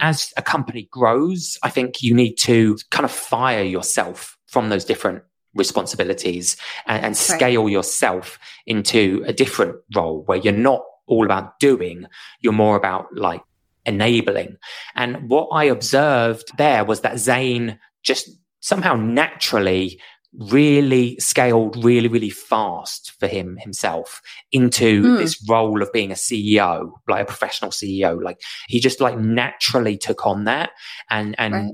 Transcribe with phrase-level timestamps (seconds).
[0.00, 4.84] as a company grows, I think you need to kind of fire yourself from those
[4.84, 5.22] different
[5.54, 7.72] responsibilities and, and scale right.
[7.72, 12.06] yourself into a different role where you're not all about doing,
[12.40, 13.42] you're more about like
[13.86, 14.56] enabling.
[14.94, 18.30] And what I observed there was that Zane just
[18.60, 20.00] somehow naturally
[20.36, 24.20] really scaled really really fast for him himself
[24.52, 25.18] into mm.
[25.18, 28.38] this role of being a CEO like a professional CEO like
[28.68, 30.70] he just like naturally took on that
[31.08, 31.72] and and right.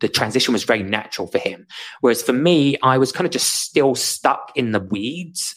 [0.00, 1.66] the transition was very natural for him.
[2.00, 5.54] Whereas for me I was kind of just still stuck in the weeds.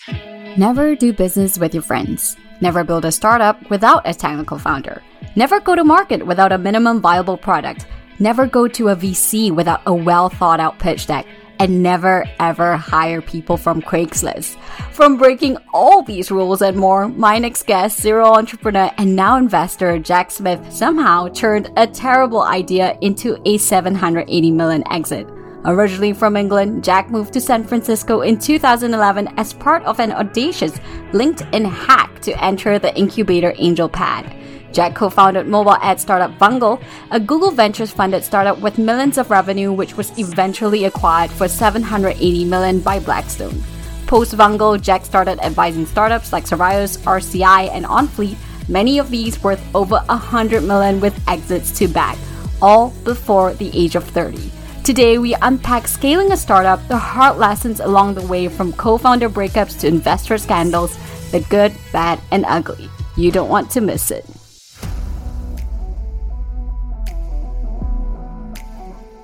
[0.57, 2.35] Never do business with your friends.
[2.61, 5.03] Never build a startup without a technical founder.
[5.35, 7.85] Never go to market without a minimum viable product.
[8.17, 11.27] Never go to a VC without a well thought out pitch deck
[11.59, 14.57] and never ever hire people from Craigslist.
[14.91, 19.99] From breaking all these rules and more, my next guest, serial entrepreneur and now investor
[19.99, 25.27] Jack Smith somehow turned a terrible idea into a 780 million exit.
[25.65, 30.79] Originally from England, Jack moved to San Francisco in 2011 as part of an audacious
[31.11, 34.33] LinkedIn hack to enter the incubator AngelPad.
[34.71, 36.81] Jack co-founded mobile ad startup Vungle,
[37.11, 42.45] a Google Ventures funded startup with millions of revenue which was eventually acquired for 780
[42.45, 43.63] million by Blackstone.
[44.05, 49.63] Post Vungle, Jack started advising startups like Sorios, RCI, and OnFleet, many of these worth
[49.75, 52.17] over 100 million with exits to back,
[52.61, 54.51] all before the age of 30.
[54.83, 59.29] Today, we unpack scaling a startup, the hard lessons along the way from co founder
[59.29, 60.97] breakups to investor scandals,
[61.31, 62.89] the good, bad, and ugly.
[63.15, 64.25] You don't want to miss it.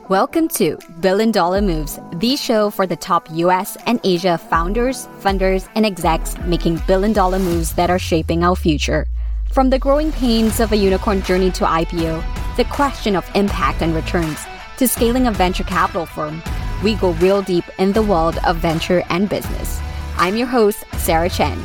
[0.09, 5.67] Welcome to Billion Dollar Moves, the show for the top US and Asia founders, funders,
[5.73, 9.07] and execs making billion dollar moves that are shaping our future.
[9.51, 12.23] From the growing pains of a unicorn journey to IPO,
[12.55, 14.37] the question of impact and returns,
[14.77, 16.43] to scaling a venture capital firm,
[16.83, 19.81] we go real deep in the world of venture and business.
[20.17, 21.59] I'm your host, Sarah Chen.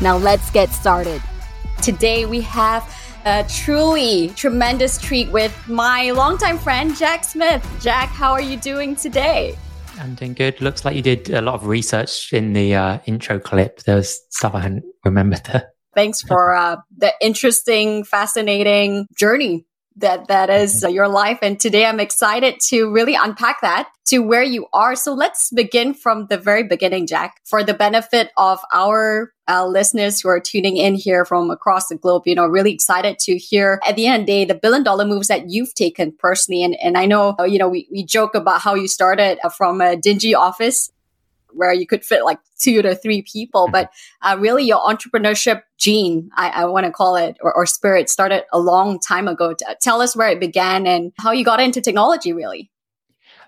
[0.00, 1.20] Now let's get started.
[1.82, 2.90] Today we have
[3.24, 7.64] a truly tremendous treat with my longtime friend, Jack Smith.
[7.80, 9.56] Jack, how are you doing today?
[9.98, 10.60] I'm doing good.
[10.60, 13.80] Looks like you did a lot of research in the uh, intro clip.
[13.84, 15.42] There was stuff I hadn't remembered.
[15.94, 19.66] Thanks for uh, the interesting, fascinating journey
[19.96, 21.38] that that is uh, your life.
[21.42, 24.96] And today i'm excited to really unpack that to where you are.
[24.96, 27.40] So let's begin from the very beginning jack.
[27.44, 31.96] For the benefit of our uh, listeners who are tuning in here from across the
[31.96, 34.82] globe you know really excited to hear at the end of the day the billion
[34.82, 36.62] dollar moves that you've taken personally.
[36.62, 39.48] And, and i know uh, you know we, we joke about how you started uh,
[39.48, 40.90] from a dingy office
[41.54, 43.68] where you could fit like two to three people.
[43.70, 43.90] But
[44.22, 48.44] uh, really, your entrepreneurship gene, I, I want to call it, or, or, spirit, started
[48.52, 49.54] a long time ago.
[49.80, 52.70] Tell us where it began and how you got into technology, really.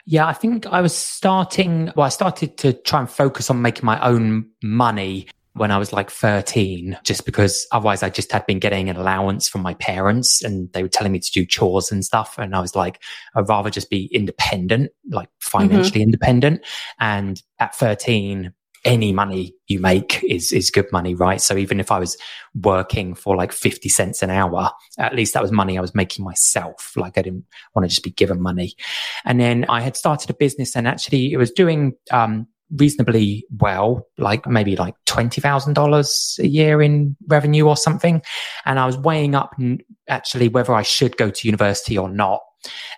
[0.06, 3.86] Yeah, I think I was starting, well, I started to try and focus on making
[3.86, 8.58] my own money when I was like 13, just because otherwise I just had been
[8.58, 12.04] getting an allowance from my parents and they were telling me to do chores and
[12.04, 12.36] stuff.
[12.38, 13.00] And I was like,
[13.36, 16.08] I'd rather just be independent, like financially mm-hmm.
[16.08, 16.64] independent.
[16.98, 18.52] And at 13,
[18.84, 21.40] any money you make is is good money, right?
[21.40, 22.18] So even if I was
[22.62, 26.24] working for like 50 cents an hour, at least that was money I was making
[26.24, 26.92] myself.
[26.96, 27.44] Like I didn't
[27.74, 28.74] want to just be given money.
[29.24, 34.06] And then I had started a business and actually it was doing um, reasonably well,
[34.18, 38.22] like maybe like $20,000 a year in revenue or something.
[38.64, 39.54] And I was weighing up
[40.08, 42.40] actually whether I should go to university or not.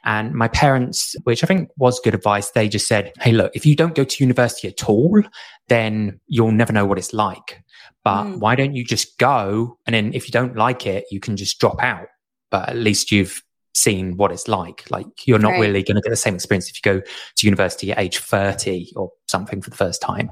[0.05, 3.67] And my parents, which I think was good advice, they just said, Hey, look, if
[3.67, 5.23] you don't go to university at all,
[5.69, 7.63] then you'll never know what it's like.
[8.05, 8.39] But mm.
[8.39, 9.79] why don't you just go?
[9.87, 12.07] And then if you don't like it, you can just drop out.
[12.51, 13.43] But at least you've
[13.77, 14.91] seen what it's like.
[14.91, 15.61] Like you're not right.
[15.61, 18.93] really going to get the same experience if you go to university at age 30
[18.97, 20.31] or something for the first time.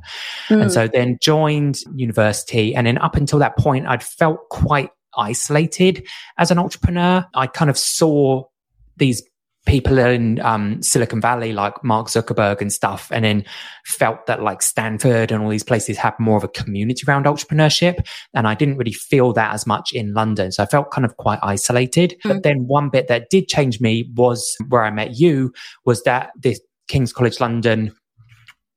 [0.48, 0.62] Mm.
[0.62, 2.74] And so then joined university.
[2.74, 6.06] And then up until that point, I'd felt quite isolated
[6.38, 7.24] as an entrepreneur.
[7.34, 8.44] I kind of saw
[8.96, 9.22] these
[9.66, 13.44] people in um, Silicon Valley, like Mark Zuckerberg and stuff, and then
[13.86, 18.06] felt that like Stanford and all these places had more of a community around entrepreneurship.
[18.34, 20.52] And I didn't really feel that as much in London.
[20.52, 22.14] So I felt kind of quite isolated.
[22.24, 22.34] Mm.
[22.34, 25.52] But then one bit that did change me was where I met you
[25.84, 27.94] was that this King's College London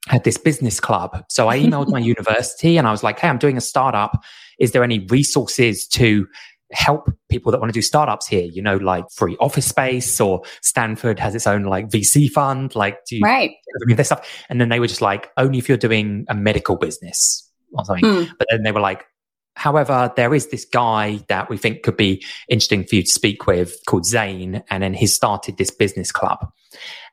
[0.08, 1.24] had this business club.
[1.30, 4.24] So I emailed my university and I was like, Hey, I'm doing a startup.
[4.60, 6.28] Is there any resources to
[6.72, 10.42] help people that want to do startups here, you know, like free office space or
[10.62, 12.76] Stanford has its own like VC fund.
[12.76, 13.52] Like, do you right.
[13.90, 14.28] I this stuff?
[14.50, 18.06] And then they were just like, only if you're doing a medical business or something.
[18.06, 18.32] Hmm.
[18.38, 19.06] But then they were like,
[19.58, 23.48] However, there is this guy that we think could be interesting for you to speak
[23.48, 24.64] with called Zane.
[24.70, 26.48] And then he started this business club.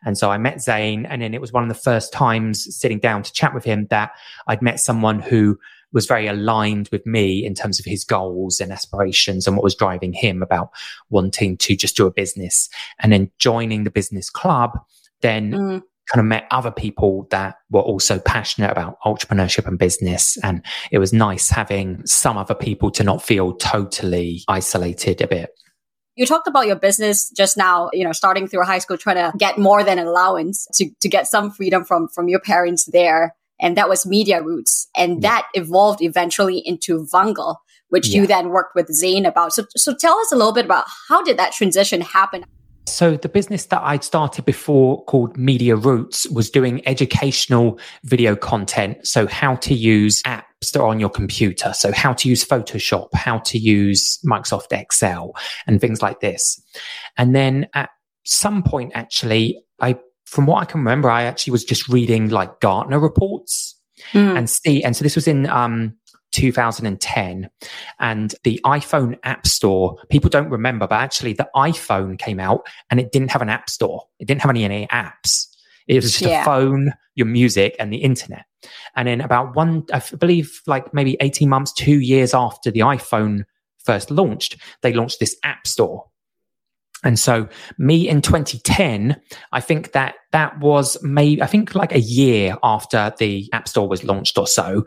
[0.04, 2.98] And so I met Zane and then it was one of the first times sitting
[2.98, 4.10] down to chat with him that
[4.46, 5.58] I'd met someone who
[5.94, 9.74] was very aligned with me in terms of his goals and aspirations and what was
[9.74, 10.68] driving him about
[11.08, 12.68] wanting to just do a business
[13.00, 14.72] and then joining the business club
[15.22, 20.36] then mm kind of met other people that were also passionate about entrepreneurship and business.
[20.42, 25.50] And it was nice having some other people to not feel totally isolated a bit.
[26.16, 29.36] You talked about your business just now, you know, starting through high school, trying to
[29.36, 33.34] get more than an allowance to, to get some freedom from, from your parents there.
[33.60, 34.88] And that was Media Roots.
[34.96, 35.28] And yeah.
[35.28, 37.56] that evolved eventually into Vungle,
[37.88, 38.20] which yeah.
[38.20, 39.52] you then worked with Zane about.
[39.52, 42.44] So, so tell us a little bit about how did that transition happen?
[42.86, 49.06] So the business that I'd started before called Media Roots was doing educational video content.
[49.06, 50.42] So how to use apps
[50.72, 51.72] that are on your computer.
[51.72, 55.34] So how to use Photoshop, how to use Microsoft Excel
[55.66, 56.62] and things like this.
[57.16, 57.90] And then at
[58.24, 59.98] some point, actually, I,
[60.34, 63.78] from what I can remember, I actually was just reading like Gartner reports
[64.12, 64.36] mm.
[64.36, 64.82] and see.
[64.82, 65.94] And so this was in, um,
[66.32, 67.48] 2010
[68.00, 72.98] and the iPhone app store, people don't remember, but actually the iPhone came out and
[72.98, 74.02] it didn't have an app store.
[74.18, 75.46] It didn't have any, any apps.
[75.86, 76.42] It was just yeah.
[76.42, 78.46] a phone, your music and the internet.
[78.96, 83.44] And in about one, I believe like maybe 18 months, two years after the iPhone
[83.84, 86.06] first launched, they launched this app store
[87.04, 87.48] and so
[87.78, 89.20] me in 2010,
[89.52, 93.86] I think that that was maybe, I think like a year after the App Store
[93.86, 94.84] was launched or so.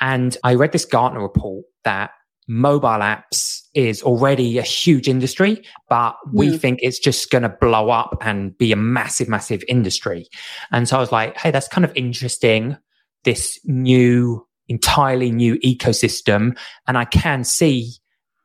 [0.00, 2.10] And I read this Gartner report that
[2.48, 6.58] mobile apps is already a huge industry, but we mm.
[6.58, 10.26] think it's just going to blow up and be a massive, massive industry.
[10.72, 12.76] And so I was like, Hey, that's kind of interesting.
[13.22, 16.58] This new, entirely new ecosystem.
[16.88, 17.92] And I can see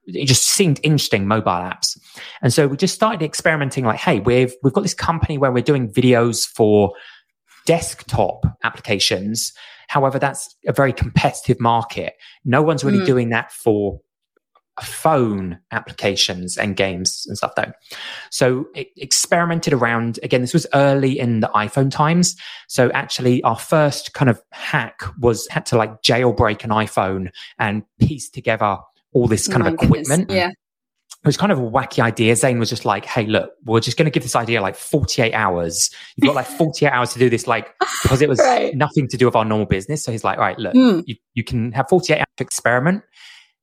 [0.08, 1.98] it just seemed interesting mobile apps.
[2.42, 5.64] And so we just started experimenting like hey we've we've got this company where we're
[5.64, 6.94] doing videos for
[7.66, 9.52] desktop applications.
[9.88, 12.14] However that's a very competitive market.
[12.44, 13.06] No one's really mm.
[13.06, 14.00] doing that for
[14.82, 17.72] phone applications and games and stuff though.
[18.30, 22.36] So it experimented around again this was early in the iphone times.
[22.68, 27.84] So actually our first kind of hack was had to like jailbreak an iphone and
[28.00, 28.78] piece together
[29.16, 30.28] all this kind oh of equipment.
[30.28, 30.36] Goodness.
[30.36, 30.50] Yeah.
[30.50, 32.36] It was kind of a wacky idea.
[32.36, 35.34] Zane was just like, hey, look, we're just going to give this idea like 48
[35.34, 35.90] hours.
[36.16, 37.74] You've got like 48 hours to do this, like,
[38.04, 38.76] because it was right.
[38.76, 40.04] nothing to do with our normal business.
[40.04, 41.04] So he's like, all right, look, mm.
[41.08, 43.04] you, you can have 48 hours to experiment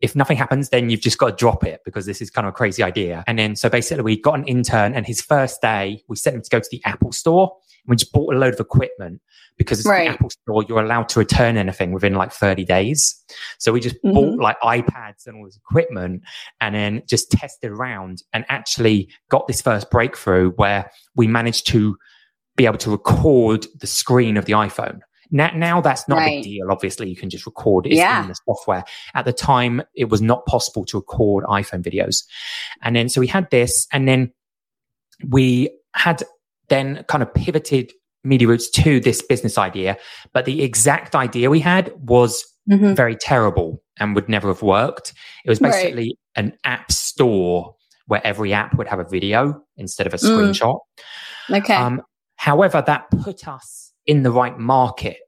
[0.02, 2.50] if nothing happens, then you've just got to drop it because this is kind of
[2.50, 3.22] a crazy idea.
[3.28, 6.42] And then, so basically, we got an intern, and his first day, we sent him
[6.42, 7.56] to go to the Apple store.
[7.84, 9.20] And we just bought a load of equipment
[9.56, 10.08] because it's right.
[10.08, 13.22] the Apple store, you're allowed to return anything within like 30 days.
[13.58, 14.14] So we just mm-hmm.
[14.14, 16.22] bought like iPads and all this equipment
[16.60, 21.96] and then just tested around and actually got this first breakthrough where we managed to
[22.56, 25.00] be able to record the screen of the iPhone.
[25.32, 26.26] Now, now that's not right.
[26.26, 26.70] a big deal.
[26.70, 28.22] Obviously, you can just record it yeah.
[28.22, 28.84] in the software.
[29.14, 32.24] At the time, it was not possible to record iPhone videos.
[32.82, 34.32] And then, so we had this, and then
[35.28, 36.22] we had
[36.68, 37.92] then kind of pivoted
[38.24, 39.96] Media Roots to this business idea.
[40.32, 42.94] But the exact idea we had was mm-hmm.
[42.94, 45.12] very terrible and would never have worked.
[45.44, 46.44] It was basically right.
[46.44, 47.74] an app store
[48.06, 50.28] where every app would have a video instead of a mm.
[50.28, 50.78] screenshot.
[51.50, 51.74] Okay.
[51.74, 52.02] Um,
[52.36, 55.18] however, that put us in the right market.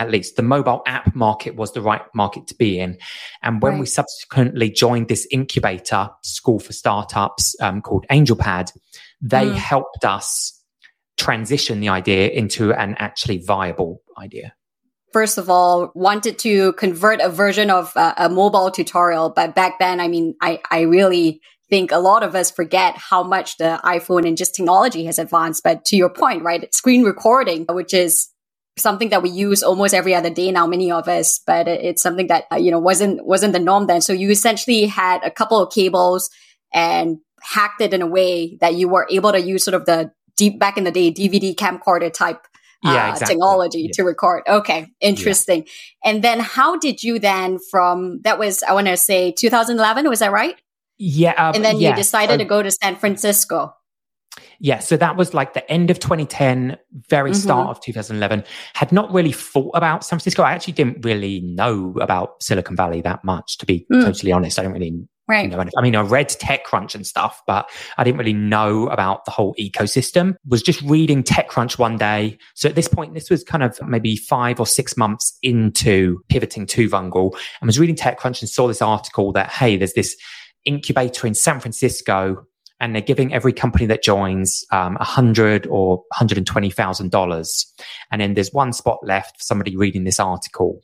[0.00, 2.98] At least the mobile app market was the right market to be in.
[3.42, 3.80] And when right.
[3.80, 8.70] we subsequently joined this incubator school for startups um, called AngelPad,
[9.20, 9.54] they mm.
[9.54, 10.58] helped us
[11.18, 14.54] transition the idea into an actually viable idea?
[15.12, 19.78] First of all, wanted to convert a version of uh, a mobile tutorial, but back
[19.78, 23.80] then, I mean, I, I really think a lot of us forget how much the
[23.84, 25.62] iPhone and just technology has advanced.
[25.62, 26.72] But to your point, right?
[26.74, 28.28] Screen recording, which is
[28.76, 32.28] something that we use almost every other day now, many of us, but it's something
[32.28, 34.00] that, uh, you know, wasn't, wasn't the norm then.
[34.00, 36.30] So you essentially had a couple of cables
[36.72, 40.12] and hacked it in a way that you were able to use sort of the
[40.36, 42.46] deep back in the day DVD camcorder type
[42.84, 43.34] uh, exactly.
[43.34, 43.90] technology yeah.
[43.94, 44.44] to record.
[44.46, 45.64] Okay, interesting.
[45.64, 46.10] Yeah.
[46.10, 50.20] And then how did you then from that was I want to say 2011 was
[50.20, 50.54] that right?
[50.98, 51.32] Yeah.
[51.32, 53.74] Um, and then you decided to go to San Francisco.
[54.60, 56.76] Yeah, so that was like the end of 2010,
[57.08, 57.38] very mm-hmm.
[57.38, 58.44] start of 2011.
[58.74, 60.42] Had not really thought about San Francisco.
[60.42, 64.02] I actually didn't really know about Silicon Valley that much, to be mm.
[64.02, 64.58] totally honest.
[64.58, 65.44] I don't really Right.
[65.44, 69.26] You know, I mean, I read TechCrunch and stuff, but I didn't really know about
[69.26, 70.36] the whole ecosystem.
[70.46, 72.38] Was just reading TechCrunch one day.
[72.54, 76.64] So at this point, this was kind of maybe five or six months into pivoting
[76.68, 80.16] to Vungle and was reading TechCrunch and saw this article that, hey, there's this
[80.64, 82.46] incubator in San Francisco
[82.80, 87.10] and they're giving every company that joins um, a hundred or hundred and twenty thousand
[87.10, 87.66] dollars,
[88.10, 90.80] and then there's one spot left for somebody reading this article,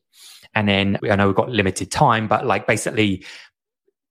[0.55, 3.25] and then I know we've got limited time, but like basically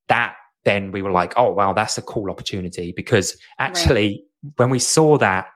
[0.08, 4.52] that then we were like, oh wow, that's a cool opportunity because actually right.
[4.56, 5.48] when we saw that.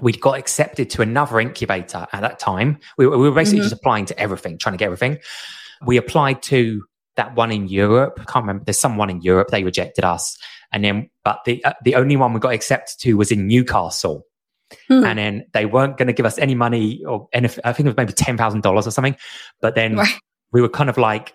[0.00, 2.80] We got accepted to another incubator at that time.
[2.98, 3.68] We, we were basically mm-hmm.
[3.68, 5.18] just applying to everything, trying to get everything.
[5.86, 6.82] We applied to
[7.16, 8.18] that one in Europe.
[8.20, 8.64] I can't remember.
[8.64, 9.48] There's someone in Europe.
[9.48, 10.38] They rejected us.
[10.72, 14.24] And then, but the, uh, the only one we got accepted to was in Newcastle.
[14.88, 15.04] Hmm.
[15.04, 17.60] And then they weren't going to give us any money or anything.
[17.64, 19.16] I think it was maybe $10,000 or something.
[19.60, 20.14] But then right.
[20.52, 21.34] we were kind of like,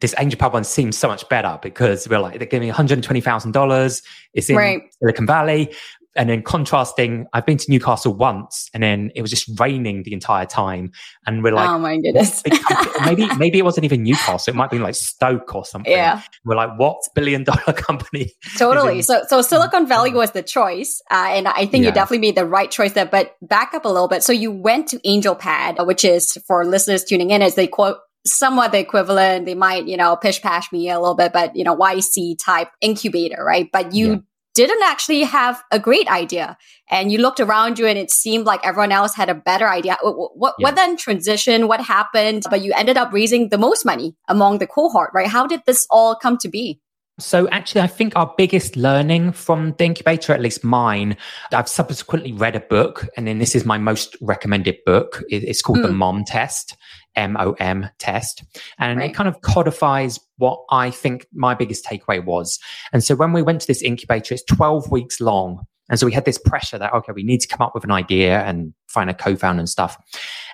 [0.00, 4.02] this AngelPad one seems so much better because we're like, they're giving $120,000.
[4.32, 4.82] It's in right.
[4.98, 5.74] Silicon Valley
[6.16, 10.12] and then contrasting, I've been to Newcastle once, and then it was just raining the
[10.12, 10.92] entire time,
[11.26, 12.42] and we're like, "Oh my goodness!"
[13.04, 15.90] maybe maybe it wasn't even Newcastle; it might be like Stoke or something.
[15.90, 19.02] Yeah, we're like, "What billion dollar company?" Totally.
[19.02, 21.90] So, so Silicon Valley was the choice, uh, and I think yeah.
[21.90, 23.06] you definitely made the right choice there.
[23.06, 24.22] But back up a little bit.
[24.22, 28.70] So you went to AngelPad, which is for listeners tuning in, is they quote somewhat
[28.72, 29.46] the equivalent.
[29.46, 32.68] They might, you know, pish pash me a little bit, but you know, YC type
[32.80, 33.68] incubator, right?
[33.72, 34.18] But you yeah
[34.54, 36.56] didn't actually have a great idea
[36.90, 39.96] and you looked around you and it seemed like everyone else had a better idea
[40.02, 40.64] what what, yeah.
[40.64, 44.66] what then transition what happened but you ended up raising the most money among the
[44.66, 46.80] cohort right how did this all come to be
[47.20, 51.16] so actually, I think our biggest learning from the incubator, at least mine,
[51.52, 55.22] I've subsequently read a book, and then this is my most recommended book.
[55.28, 55.86] It's called mm.
[55.86, 55.92] The.
[55.92, 56.76] Mom Test,
[57.16, 58.44] M-O-M test.
[58.78, 59.10] And right.
[59.10, 62.58] it kind of codifies what I think my biggest takeaway was.
[62.92, 65.64] And so when we went to this incubator, it's 12 weeks long.
[65.90, 67.90] And so we had this pressure that, okay, we need to come up with an
[67.90, 69.96] idea and find a co-founder and stuff.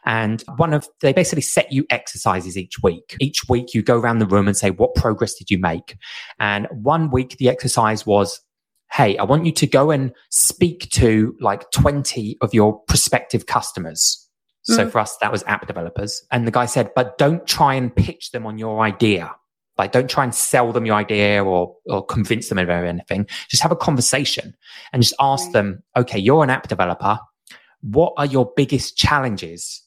[0.05, 3.17] And one of, they basically set you exercises each week.
[3.21, 5.97] Each week you go around the room and say, what progress did you make?
[6.41, 8.41] And one week the exercise was,
[8.93, 14.29] Hey, I want you to go and speak to like 20 of your prospective customers.
[14.63, 14.91] So mm.
[14.91, 16.23] for us, that was app developers.
[16.31, 19.35] And the guy said, but don't try and pitch them on your idea.
[19.79, 23.27] Like, don't try and sell them your idea or, or convince them of anything.
[23.49, 24.55] Just have a conversation
[24.93, 25.53] and just ask right.
[25.55, 27.19] them, okay, you're an app developer.
[27.81, 29.83] What are your biggest challenges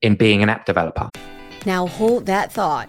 [0.00, 1.10] in being an app developer?
[1.66, 2.88] Now hold that thought.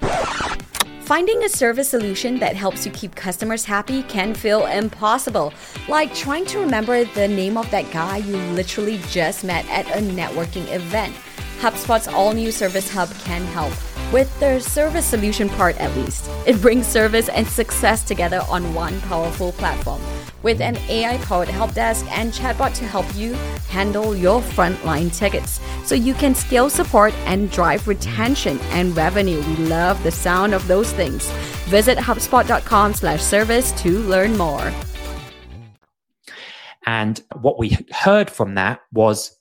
[1.07, 5.53] Finding a service solution that helps you keep customers happy can feel impossible,
[5.87, 10.01] like trying to remember the name of that guy you literally just met at a
[10.01, 11.15] networking event.
[11.59, 13.71] HubSpot's all new Service Hub can help
[14.11, 16.29] with their service solution part at least.
[16.45, 20.01] It brings service and success together on one powerful platform
[20.43, 23.33] with an AI powered help desk and chatbot to help you
[23.69, 29.39] handle your frontline tickets so you can scale support and drive retention and revenue.
[29.47, 31.29] We love the sound of those things.
[31.67, 34.71] Visit hubspot.com slash service to learn more.
[36.85, 39.37] And what we heard from that was,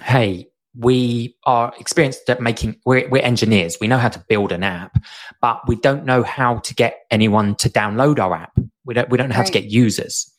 [0.00, 3.76] hey, we are experienced at making we're, we're, engineers.
[3.80, 4.96] We know how to build an app
[5.42, 8.56] but we don't know how to get anyone to download our app.
[8.84, 10.32] We don't we don't know how to get users.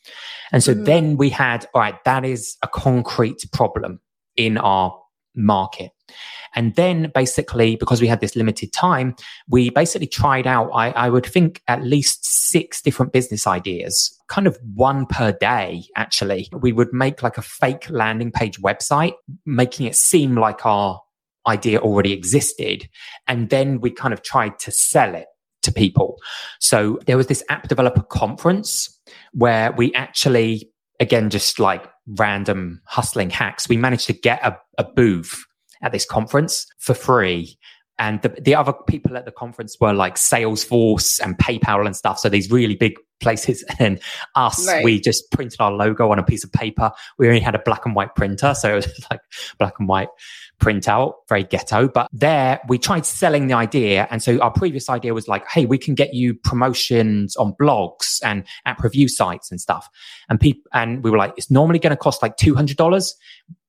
[0.50, 0.84] And so mm-hmm.
[0.84, 4.00] then we had all right that is a concrete problem
[4.36, 4.98] in our
[5.36, 5.92] market
[6.54, 9.16] and then basically, because we had this limited time,
[9.48, 14.46] we basically tried out, I, I would think at least six different business ideas, kind
[14.46, 16.48] of one per day, actually.
[16.52, 21.00] We would make like a fake landing page website, making it seem like our
[21.46, 22.88] idea already existed.
[23.26, 25.26] And then we kind of tried to sell it
[25.62, 26.18] to people.
[26.60, 28.98] So there was this app developer conference
[29.32, 30.70] where we actually,
[31.00, 35.44] again, just like random hustling hacks, we managed to get a, a booth
[35.84, 37.56] at this conference for free.
[37.98, 42.18] And the, the other people at the conference were like Salesforce and PayPal and stuff.
[42.18, 43.64] So these really big places.
[43.80, 44.00] And
[44.36, 44.84] us, right.
[44.84, 46.92] we just printed our logo on a piece of paper.
[47.18, 48.54] We only had a black and white printer.
[48.54, 49.20] So it was like
[49.58, 50.08] black and white
[50.60, 51.88] printout, very ghetto.
[51.88, 54.06] But there we tried selling the idea.
[54.10, 58.20] And so our previous idea was like, hey, we can get you promotions on blogs
[58.22, 59.88] and app review sites and stuff.
[60.28, 63.10] And people, and we were like, it's normally going to cost like $200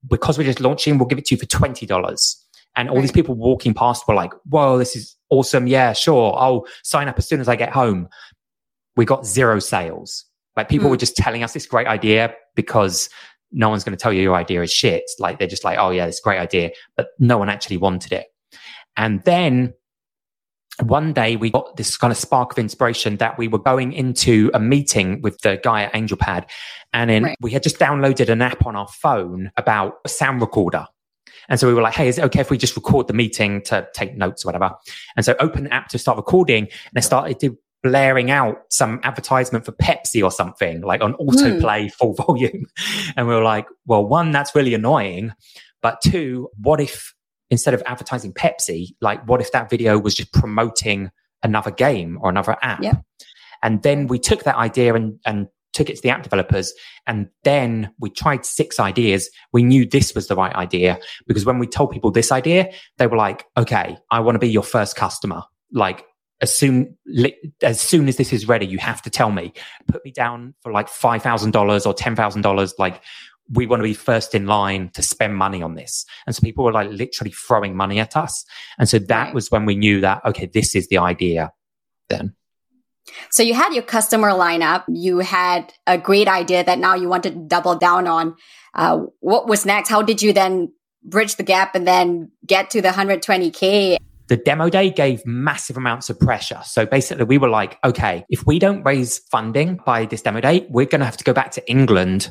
[0.08, 2.36] because we're just launching, we'll give it to you for $20.
[2.76, 3.02] And all right.
[3.02, 5.68] these people walking past were like, whoa, this is awesome.
[5.68, 6.36] Yeah, sure.
[6.38, 8.08] I'll sign up as soon as I get home.
[8.96, 10.26] We got zero sales.
[10.56, 10.92] Like people mm.
[10.92, 13.10] were just telling us this great idea because
[13.52, 15.04] no one's going to tell you your idea is shit.
[15.20, 18.12] Like they're just like, oh yeah, it's a great idea, but no one actually wanted
[18.12, 18.28] it.
[18.98, 19.74] And then
[20.84, 24.52] one day we got this kind of spark of inspiration that we were going into
[24.54, 26.50] a meeting with the guy at AngelPad.
[26.94, 27.38] And then right.
[27.42, 30.86] we had just downloaded an app on our phone about a sound recorder.
[31.48, 33.62] And so we were like, hey, is it okay if we just record the meeting
[33.64, 34.72] to take notes or whatever?
[35.16, 39.00] And so open the app to start recording and I started to blaring out some
[39.04, 41.92] advertisement for Pepsi or something, like on autoplay mm.
[41.92, 42.66] full volume.
[43.16, 45.34] And we were like, well, one, that's really annoying.
[45.84, 47.14] But two, what if
[47.52, 51.12] instead of advertising Pepsi, like what if that video was just promoting
[51.44, 52.82] another game or another app?
[52.82, 52.96] Yeah.
[53.62, 56.74] And then we took that idea and, and took it to the app developers.
[57.06, 59.30] And then we tried six ideas.
[59.54, 63.06] We knew this was the right idea because when we told people this idea, they
[63.06, 65.44] were like, okay, I want to be your first customer.
[65.72, 66.04] Like
[66.42, 66.98] as soon,
[67.62, 69.54] as soon as this is ready, you have to tell me,
[69.88, 72.74] put me down for like $5,000 or $10,000.
[72.78, 73.02] Like
[73.50, 76.06] we want to be first in line to spend money on this.
[76.26, 78.46] And so people were like literally throwing money at us.
[78.78, 81.52] And so that was when we knew that, okay, this is the idea
[82.10, 82.36] then.
[83.30, 84.84] So you had your customer lineup.
[84.88, 88.36] You had a great idea that now you wanted to double down on.
[88.74, 89.90] Uh, what was next?
[89.90, 90.74] How did you then
[91.04, 93.98] bridge the gap and then get to the 120K?
[94.28, 96.62] The demo day gave massive amounts of pressure.
[96.66, 100.66] So basically, we were like, okay, if we don't raise funding by this demo day,
[100.70, 102.30] we're going to have to go back to England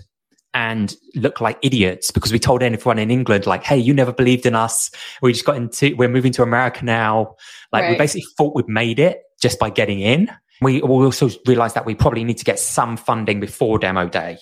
[0.54, 4.46] and look like idiots because we told everyone in England, like, hey, you never believed
[4.46, 4.90] in us.
[5.20, 7.34] We just got into, we're moving to America now.
[7.72, 7.90] Like, right.
[7.90, 10.30] we basically thought we'd made it just by getting in.
[10.62, 14.38] We also realized that we probably need to get some funding before demo day.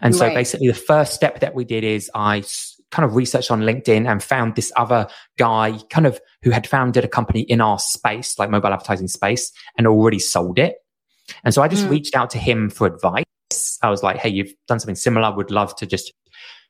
[0.00, 2.44] And so basically the first step that we did is I
[2.90, 7.04] kind of researched on LinkedIn and found this other guy kind of who had founded
[7.04, 10.76] a company in our space, like mobile advertising space and already sold it.
[11.44, 11.90] And so I just mm.
[11.90, 13.24] reached out to him for advice.
[13.82, 15.34] I was like, Hey, you've done something similar.
[15.34, 16.12] Would love to just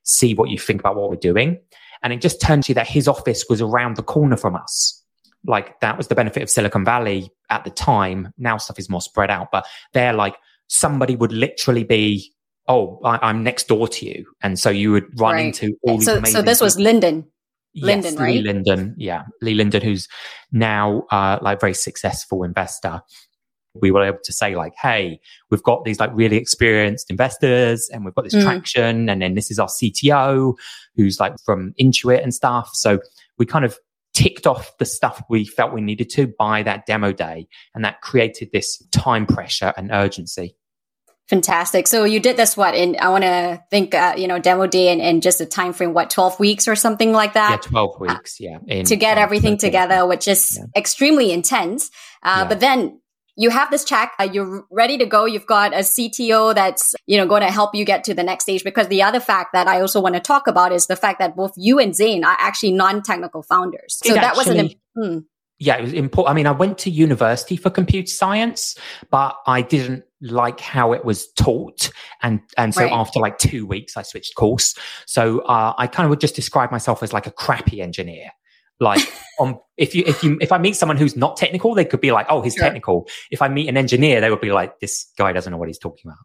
[0.02, 1.60] see what you think about what we're doing.
[2.02, 5.00] And it just turned to that his office was around the corner from us
[5.46, 8.32] like that was the benefit of Silicon Valley at the time.
[8.38, 10.36] Now stuff is more spread out, but they're like
[10.68, 12.32] somebody would literally be,
[12.68, 15.46] oh, I, am next door to you, and so you would run right.
[15.46, 16.06] into all these.
[16.06, 17.26] So, so this was Linden.
[17.74, 18.34] Linden, yes, right?
[18.34, 20.08] Lee Linden, yeah, Lee Linden, who's
[20.50, 23.00] now uh, like very successful investor.
[23.80, 28.04] We were able to say like, hey, we've got these like really experienced investors, and
[28.04, 28.42] we've got this mm.
[28.42, 30.54] traction, and then this is our CTO,
[30.96, 32.70] who's like from Intuit and stuff.
[32.72, 32.98] So
[33.38, 33.78] we kind of
[34.12, 37.46] ticked off the stuff we felt we needed to by that demo day.
[37.74, 40.56] And that created this time pressure and urgency.
[41.30, 41.86] Fantastic.
[41.86, 44.88] So you did this what in I want to think uh, you know demo day
[44.88, 47.62] and, and just a time frame what 12 weeks or something like that.
[47.64, 48.58] Yeah, 12 weeks, yeah.
[48.66, 50.64] In, to get everything together which is yeah.
[50.76, 51.92] extremely intense.
[52.24, 52.48] Uh, yeah.
[52.48, 53.00] but then
[53.36, 55.24] you have this check, uh, you're ready to go.
[55.24, 58.44] You've got a CTO that's, you know, going to help you get to the next
[58.44, 58.64] stage.
[58.64, 61.36] Because the other fact that I also want to talk about is the fact that
[61.36, 63.98] both you and Zane are actually non-technical founders.
[64.04, 65.18] So it that actually, was an, hmm.
[65.60, 66.32] Yeah, it was important.
[66.32, 68.76] I mean, I went to university for computer science,
[69.10, 71.90] but I didn't like how it was taught
[72.22, 72.92] and and so right.
[72.92, 74.74] after like two weeks i switched course
[75.06, 78.30] so uh, i kind of would just describe myself as like a crappy engineer
[78.80, 79.00] like
[79.38, 82.12] on if you if you if I meet someone who's not technical, they could be
[82.12, 82.64] like, oh, he's sure.
[82.64, 83.08] technical.
[83.30, 85.78] If I meet an engineer, they would be like, this guy doesn't know what he's
[85.78, 86.18] talking about.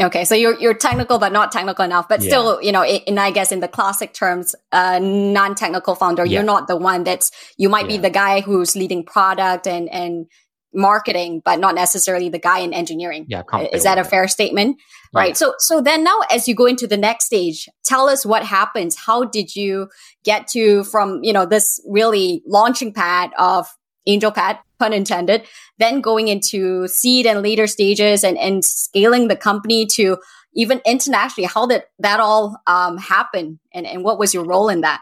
[0.00, 2.28] Okay, so you're you're technical but not technical enough, but yeah.
[2.28, 6.34] still, you know, in, I guess in the classic terms, uh, non-technical founder, yeah.
[6.34, 7.96] you're not the one that's you might yeah.
[7.96, 10.26] be the guy who's leading product and and
[10.74, 13.26] marketing, but not necessarily the guy in engineering.
[13.28, 14.76] Yeah, is that a fair statement?
[15.14, 15.36] Right.
[15.36, 18.96] So, so then now as you go into the next stage, tell us what happens.
[18.96, 19.88] How did you
[20.24, 23.66] get to from, you know, this really launching pad of
[24.08, 25.44] AngelPad, pun intended,
[25.78, 30.18] then going into seed and later stages and, and scaling the company to
[30.54, 31.48] even internationally?
[31.52, 33.58] How did that all um, happen?
[33.72, 35.00] And, and what was your role in that?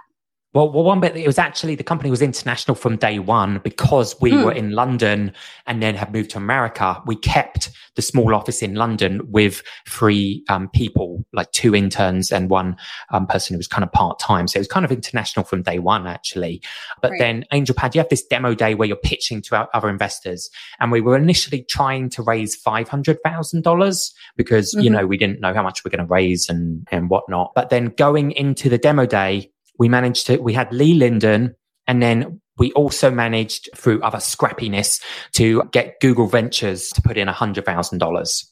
[0.54, 4.18] Well, well, one bit it was actually the company was international from day one because
[4.22, 4.42] we hmm.
[4.42, 5.32] were in London
[5.66, 7.02] and then have moved to America.
[7.04, 12.48] We kept the small office in London with three um, people, like two interns and
[12.48, 12.76] one
[13.10, 14.48] um, person who was kind of part time.
[14.48, 16.62] So it was kind of international from day one, actually.
[17.02, 17.18] But right.
[17.18, 20.48] then AngelPad, you have this demo day where you're pitching to other investors,
[20.80, 24.84] and we were initially trying to raise five hundred thousand dollars because mm-hmm.
[24.84, 27.52] you know we didn't know how much we're going to raise and and whatnot.
[27.54, 31.54] But then going into the demo day we managed to, we had Lee Linden
[31.86, 37.28] and then we also managed through other scrappiness to get Google Ventures to put in
[37.28, 38.44] $100,000.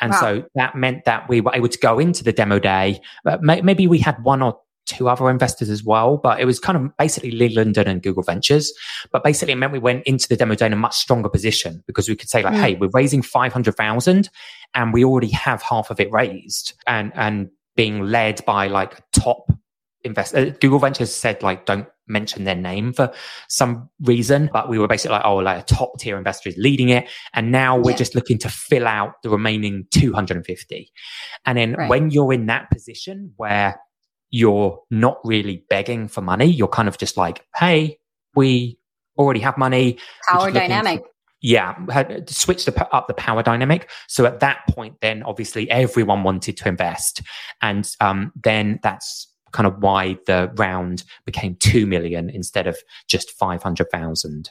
[0.00, 0.20] And wow.
[0.20, 3.00] so that meant that we were able to go into the demo day.
[3.22, 6.76] But maybe we had one or two other investors as well, but it was kind
[6.76, 8.72] of basically Lee Linden and Google Ventures.
[9.12, 11.82] But basically it meant we went into the demo day in a much stronger position
[11.86, 12.60] because we could say like, mm.
[12.60, 14.28] hey, we're raising 500,000
[14.74, 19.50] and we already have half of it raised and, and being led by like top
[20.04, 20.34] invest.
[20.34, 23.12] Uh, Google Ventures said like, don't mention their name for
[23.48, 26.90] some reason, but we were basically like, oh, like a top tier investor is leading
[26.90, 27.08] it.
[27.32, 27.96] And now we're yeah.
[27.96, 30.92] just looking to fill out the remaining 250.
[31.46, 31.88] And then right.
[31.88, 33.80] when you're in that position where
[34.30, 37.98] you're not really begging for money, you're kind of just like, hey,
[38.34, 38.78] we
[39.16, 39.98] already have money.
[40.28, 41.00] Power dynamic.
[41.00, 41.08] For,
[41.40, 43.90] yeah, had switched up the power dynamic.
[44.08, 47.20] So at that point, then obviously everyone wanted to invest.
[47.60, 52.76] And um, then that's kind of why the round became 2 million instead of
[53.08, 54.50] just 500,000.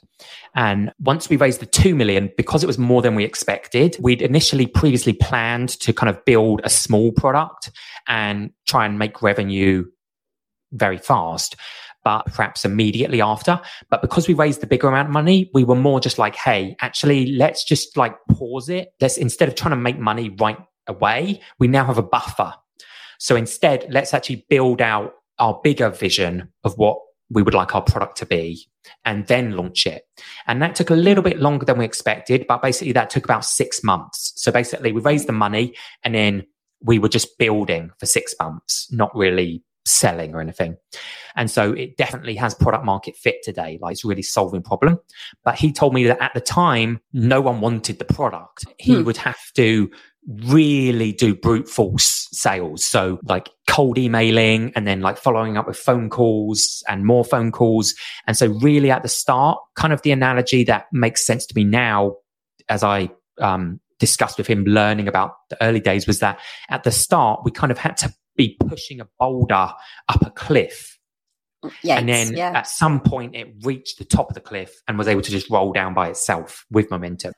[0.55, 4.21] And once we raised the 2 million, because it was more than we expected, we'd
[4.21, 7.69] initially previously planned to kind of build a small product
[8.07, 9.85] and try and make revenue
[10.71, 11.55] very fast
[12.03, 13.61] but perhaps immediately after.
[13.89, 16.75] But because we raised the bigger amount of money, we were more just like, hey,
[16.81, 18.89] actually, let's just like pause it.
[18.99, 22.53] Let's instead of trying to make money right away, we now have a buffer
[23.23, 26.97] so instead, let's actually build out our bigger vision of what
[27.29, 28.67] we would like our product to be
[29.05, 30.03] and then launch it.
[30.45, 33.45] And that took a little bit longer than we expected, but basically that took about
[33.45, 34.33] six months.
[34.35, 36.43] So basically we raised the money and then
[36.81, 40.75] we were just building for six months, not really selling or anything.
[41.37, 43.79] And so it definitely has product market fit today.
[43.81, 44.99] Like it's really solving problem.
[45.45, 48.65] But he told me that at the time, no one wanted the product.
[48.79, 49.05] He hmm.
[49.05, 49.89] would have to
[50.27, 52.83] really do brute force sales.
[52.83, 57.51] So like cold emailing and then like following up with phone calls and more phone
[57.51, 57.93] calls.
[58.27, 61.63] And so really at the start, kind of the analogy that makes sense to me
[61.63, 62.15] now
[62.69, 63.09] as I,
[63.39, 66.37] um, discussed with him learning about the early days was that
[66.69, 69.71] at the start, we kind of had to be pushing a boulder
[70.09, 70.99] up a cliff.
[71.63, 72.51] Yikes, and then yeah.
[72.53, 75.49] at some point it reached the top of the cliff and was able to just
[75.49, 77.31] roll down by itself with momentum.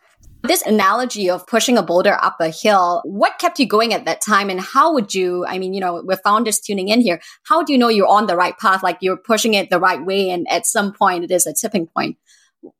[0.48, 4.22] This analogy of pushing a boulder up a hill, what kept you going at that
[4.22, 4.50] time?
[4.50, 7.74] And how would you, I mean, you know, with founders tuning in here, how do
[7.74, 8.84] you know you're on the right path?
[8.84, 10.30] Like you're pushing it the right way.
[10.30, 12.18] And at some point it is a tipping point.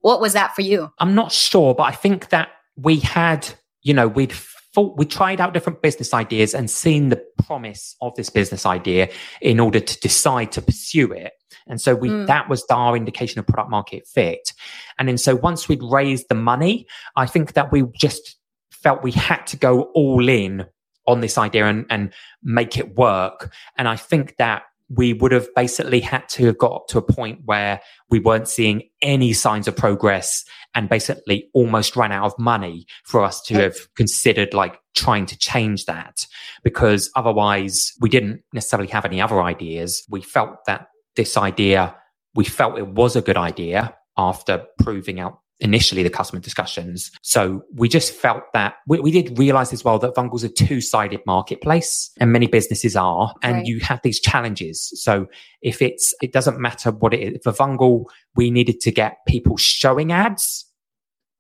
[0.02, 0.92] What was that for you?
[1.00, 3.48] I'm not sure, but I think that we had,
[3.82, 4.34] you know, we'd
[4.76, 9.10] thought we tried out different business ideas and seen the promise of this business idea
[9.42, 11.32] in order to decide to pursue it.
[11.68, 12.28] And so we, mm.
[12.28, 14.54] that was our indication of product market fit.
[15.00, 18.38] And then so once we'd raised the money, I think that we just
[18.72, 20.66] felt we had to go all in
[21.08, 23.54] on this idea and, and make it work.
[23.78, 27.40] And I think that we would have basically had to have got to a point
[27.46, 32.86] where we weren't seeing any signs of progress and basically almost ran out of money
[33.04, 36.26] for us to have considered like trying to change that
[36.64, 40.04] because otherwise we didn't necessarily have any other ideas.
[40.10, 41.96] We felt that this idea,
[42.34, 47.12] we felt it was a good idea after proving out initially the customer discussions.
[47.22, 50.82] So we just felt that we, we did realize as well that Vungle's a two
[50.82, 53.66] sided marketplace and many businesses are, and right.
[53.66, 54.92] you have these challenges.
[55.02, 55.28] So
[55.62, 57.40] if it's, it doesn't matter what it is.
[57.44, 60.66] For Vungle, we needed to get people showing ads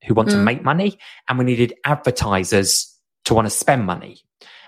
[0.06, 0.34] who want mm.
[0.34, 4.20] to make money and we needed advertisers to want to spend money.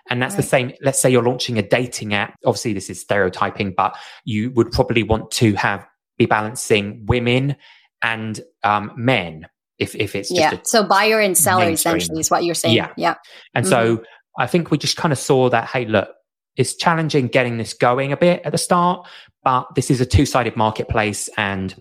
[0.10, 0.38] And that's right.
[0.38, 0.74] the same.
[0.82, 2.36] Let's say you're launching a dating app.
[2.46, 5.86] Obviously, this is stereotyping, but you would probably want to have
[6.18, 7.56] be balancing women
[8.02, 9.48] and um, men.
[9.78, 12.76] If if it's yeah, so buyer and seller essentially is what you're saying.
[12.76, 13.16] Yeah, yeah.
[13.54, 13.98] And mm-hmm.
[13.98, 14.04] so
[14.40, 15.66] I think we just kind of saw that.
[15.66, 16.10] Hey, look,
[16.56, 19.08] it's challenging getting this going a bit at the start,
[19.44, 21.80] but this is a two sided marketplace and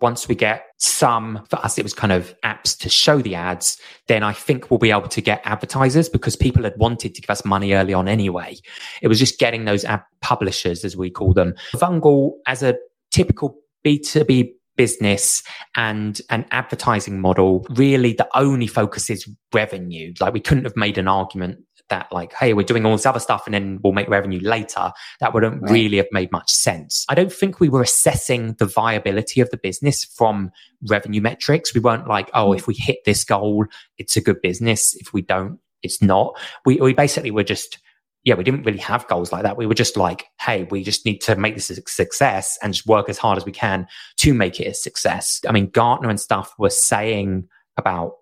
[0.00, 3.78] once we get some, for us, it was kind of apps to show the ads,
[4.08, 7.30] then I think we'll be able to get advertisers because people had wanted to give
[7.30, 8.56] us money early on anyway.
[9.02, 11.54] It was just getting those ad publishers, as we call them.
[11.74, 12.76] Vungle, as a
[13.10, 15.42] typical B2B business
[15.76, 20.14] and an advertising model, really the only focus is revenue.
[20.20, 21.58] Like we couldn't have made an argument
[21.90, 24.90] that like, hey, we're doing all this other stuff and then we'll make revenue later.
[25.20, 25.70] That wouldn't right.
[25.70, 27.04] really have made much sense.
[27.08, 30.50] I don't think we were assessing the viability of the business from
[30.88, 31.74] revenue metrics.
[31.74, 33.66] We weren't like, oh, if we hit this goal,
[33.98, 34.94] it's a good business.
[34.94, 36.38] If we don't, it's not.
[36.64, 37.78] We, we basically were just,
[38.24, 39.56] yeah, we didn't really have goals like that.
[39.56, 42.86] We were just like, hey, we just need to make this a success and just
[42.86, 43.86] work as hard as we can
[44.18, 45.40] to make it a success.
[45.48, 48.16] I mean, Gartner and stuff were saying about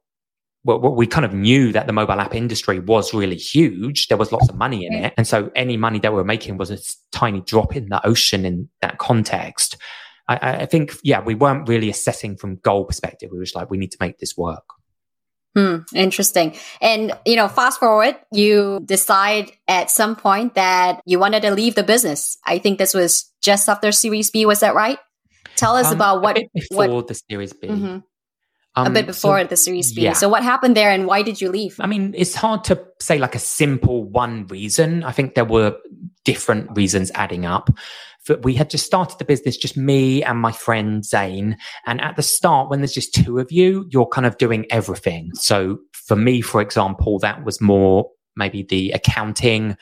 [0.76, 4.08] well, we kind of knew that the mobile app industry was really huge.
[4.08, 5.14] There was lots of money in it.
[5.16, 6.78] And so any money that we were making was a
[7.10, 9.76] tiny drop in the ocean in that context.
[10.28, 13.30] I, I think, yeah, we weren't really assessing from goal perspective.
[13.32, 14.64] We were just like, we need to make this work.
[15.56, 16.54] Hmm, interesting.
[16.82, 21.74] And, you know, fast forward, you decide at some point that you wanted to leave
[21.74, 22.36] the business.
[22.44, 24.44] I think this was just after Series B.
[24.44, 24.98] Was that right?
[25.56, 27.68] Tell us um, about what before what, the Series B.
[27.68, 27.98] Mm-hmm.
[28.78, 30.02] Um, a bit before so, the Series B.
[30.02, 30.12] Yeah.
[30.12, 31.76] So what happened there and why did you leave?
[31.80, 35.02] I mean, it's hard to say like a simple one reason.
[35.02, 35.76] I think there were
[36.24, 37.70] different reasons adding up.
[38.26, 41.56] But we had just started the business, just me and my friend Zane.
[41.86, 45.30] And at the start, when there's just two of you, you're kind of doing everything.
[45.34, 49.76] So for me, for example, that was more maybe the accounting,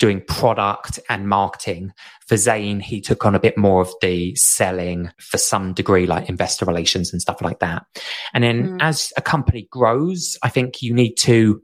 [0.00, 1.92] doing product and marketing.
[2.26, 6.28] For Zane, he took on a bit more of the selling for some degree, like
[6.28, 7.84] investor relations and stuff like that.
[8.34, 8.78] And then mm.
[8.80, 11.62] as a company grows, I think you need to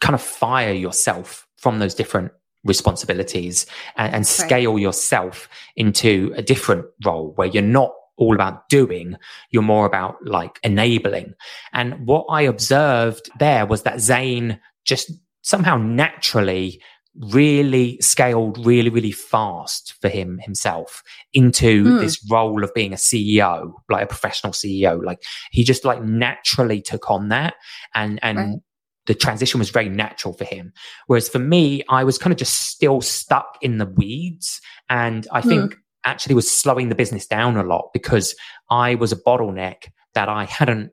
[0.00, 2.30] kind of fire yourself from those different
[2.64, 4.82] responsibilities and, and scale right.
[4.82, 9.16] yourself into a different role where you're not all about doing.
[9.50, 11.34] You're more about like enabling.
[11.72, 15.10] And what I observed there was that Zane just
[15.42, 16.80] somehow naturally
[17.18, 22.00] really scaled really, really fast for him himself into mm.
[22.00, 25.04] this role of being a CEO, like a professional CEO.
[25.04, 27.54] Like he just like naturally took on that
[27.94, 28.58] and, and right
[29.06, 30.72] the transition was very natural for him.
[31.06, 34.60] Whereas for me, I was kind of just still stuck in the weeds.
[34.88, 35.76] And I think mm.
[36.04, 38.34] actually was slowing the business down a lot because
[38.70, 40.92] I was a bottleneck that I hadn't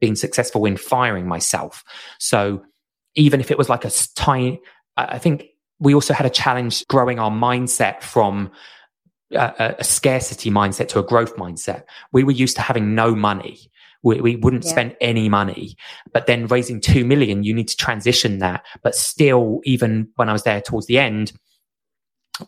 [0.00, 1.82] been successful in firing myself.
[2.18, 2.62] So
[3.14, 4.60] even if it was like a tiny,
[4.98, 5.46] I think
[5.78, 8.50] we also had a challenge growing our mindset from
[9.32, 11.84] a, a, scarcity mindset to a growth mindset.
[12.12, 13.58] We were used to having no money.
[14.02, 14.70] We, we wouldn't yeah.
[14.70, 15.76] spend any money.
[16.12, 18.64] But then raising 2 million, you need to transition that.
[18.82, 21.32] But still, even when I was there towards the end,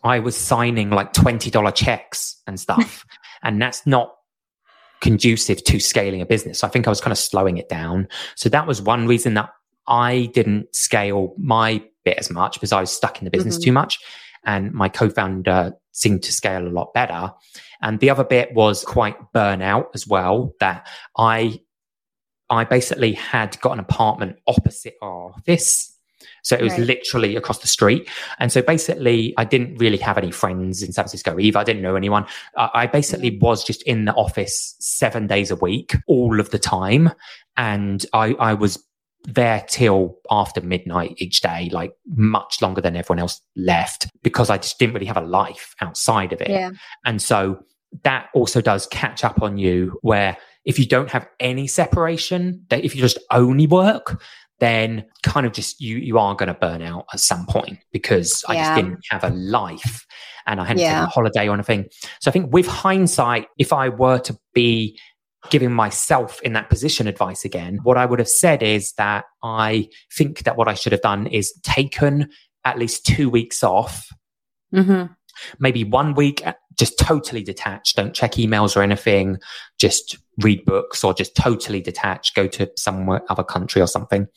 [0.03, 3.05] I was signing like $20 checks and stuff.
[3.43, 4.15] and that's not
[5.01, 6.59] conducive to scaling a business.
[6.59, 8.07] So I think I was kind of slowing it down.
[8.35, 9.49] So that was one reason that
[9.87, 13.65] I didn't scale my bit as much because I was stuck in the business mm-hmm.
[13.65, 13.99] too much.
[14.43, 17.31] And my co-founder seemed to scale a lot better.
[17.81, 20.87] And the other bit was quite burnout as well, that
[21.17, 21.59] I,
[22.49, 25.95] I basically had got an apartment opposite our office.
[26.43, 26.81] So it was right.
[26.81, 28.09] literally across the street.
[28.39, 31.59] And so basically, I didn't really have any friends in San Francisco either.
[31.59, 32.25] I didn't know anyone.
[32.57, 33.45] Uh, I basically mm-hmm.
[33.45, 37.11] was just in the office seven days a week, all of the time.
[37.57, 38.83] And I, I was
[39.23, 44.57] there till after midnight each day, like much longer than everyone else left because I
[44.57, 46.49] just didn't really have a life outside of it.
[46.49, 46.71] Yeah.
[47.05, 47.63] And so
[48.03, 52.83] that also does catch up on you where if you don't have any separation, that
[52.83, 54.21] if you just only work,
[54.59, 58.43] then kind of just you you are going to burn out at some point because
[58.47, 58.53] yeah.
[58.53, 60.05] I just didn't have a life
[60.45, 60.91] and I hadn't yeah.
[60.91, 61.85] taken a holiday or anything.
[62.19, 64.99] So I think with hindsight, if I were to be
[65.49, 69.89] giving myself in that position advice again, what I would have said is that I
[70.15, 72.29] think that what I should have done is taken
[72.63, 74.07] at least two weeks off.
[74.73, 75.11] Mm-hmm.
[75.59, 77.95] Maybe one week, uh, just totally detached.
[77.95, 79.37] Don't check emails or anything.
[79.79, 82.35] Just read books or just totally detached.
[82.35, 84.27] Go to some other country or something.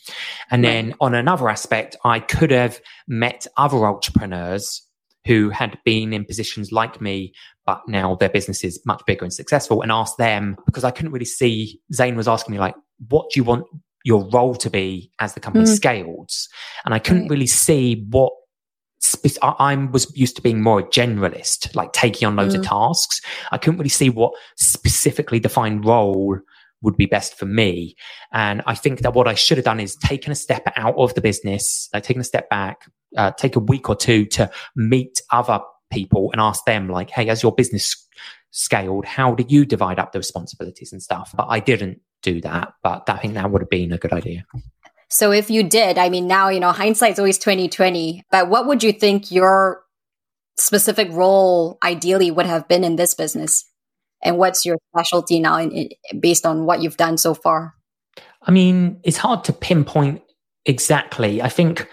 [0.51, 0.71] And right.
[0.71, 4.83] then on another aspect, I could have met other entrepreneurs
[5.27, 7.33] who had been in positions like me,
[7.67, 11.13] but now their business is much bigger and successful and asked them because I couldn't
[11.13, 12.75] really see Zane was asking me like,
[13.09, 13.67] what do you want
[14.05, 15.75] your role to be as the company mm.
[15.75, 16.49] scales?
[16.85, 17.31] And I couldn't right.
[17.31, 18.33] really see what
[19.01, 22.59] spe- I, was used to being more a generalist, like taking on loads mm.
[22.59, 23.21] of tasks.
[23.51, 26.39] I couldn't really see what specifically defined role
[26.83, 27.97] would be best for me.
[28.33, 31.15] And I think that what I should have done is taken a step out of
[31.15, 32.83] the business, like taken a step back,
[33.17, 37.29] uh, take a week or two to meet other people and ask them like, Hey,
[37.29, 37.97] as your business
[38.51, 41.33] scaled, how did you divide up the responsibilities and stuff?
[41.37, 44.45] But I didn't do that, but I think that would have been a good idea.
[45.11, 48.83] So if you did, I mean, now, you know, hindsight's always 2020, but what would
[48.83, 49.83] you think your
[50.57, 53.65] specific role ideally would have been in this business?
[54.23, 57.75] And what's your specialty now in, in, based on what you've done so far?
[58.43, 60.23] I mean, it's hard to pinpoint
[60.65, 61.43] exactly.
[61.43, 61.89] I think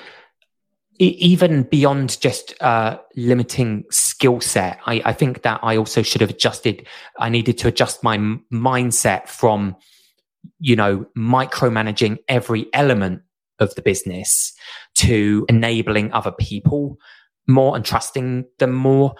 [1.05, 6.29] even beyond just uh, limiting skill set, I, I, think that I also should have
[6.29, 6.85] adjusted.
[7.17, 9.75] I needed to adjust my m- mindset from,
[10.59, 13.23] you know, micromanaging every element
[13.59, 14.53] of the business
[14.95, 16.97] to enabling other people
[17.47, 19.15] more and trusting them more.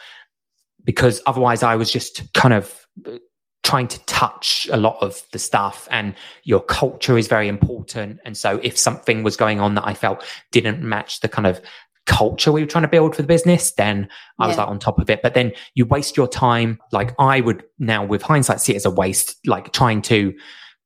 [0.83, 2.85] Because otherwise, I was just kind of
[3.63, 8.19] trying to touch a lot of the stuff and your culture is very important.
[8.25, 11.61] And so if something was going on that I felt didn't match the kind of
[12.07, 14.47] culture we were trying to build for the business, then I yeah.
[14.47, 15.21] was like on top of it.
[15.21, 16.79] But then you waste your time.
[16.91, 20.33] Like I would now with hindsight see it as a waste, like trying to